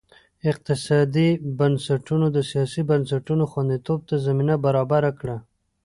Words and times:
اقتصادي 0.49 1.29
بنسټونو 1.59 2.25
د 2.35 2.37
سیاسي 2.51 2.81
بنسټونو 2.89 3.43
خوندیتوب 3.51 3.99
ته 4.09 4.15
زمینه 4.25 4.55
برابره 4.65 5.11
کړه. 5.19 5.37